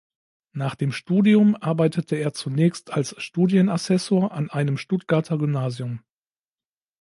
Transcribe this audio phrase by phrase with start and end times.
[0.53, 6.01] Nach dem Studium arbeitete er zunächst als Studienassessor an einem Stuttgarter Gymnasium.